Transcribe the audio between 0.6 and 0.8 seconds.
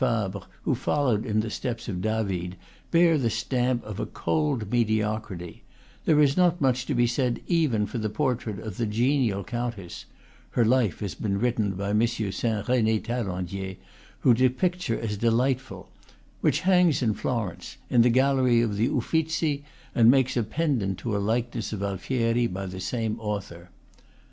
who